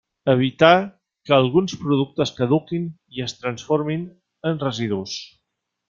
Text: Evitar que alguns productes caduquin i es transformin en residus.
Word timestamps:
Evitar 0.31 0.71
que 1.27 1.35
alguns 1.37 1.75
productes 1.83 2.33
caduquin 2.39 2.89
i 3.19 3.25
es 3.27 3.39
transformin 3.43 4.09
en 4.53 4.59
residus. 4.69 5.19